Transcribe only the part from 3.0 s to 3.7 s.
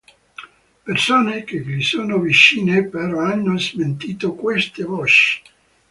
hanno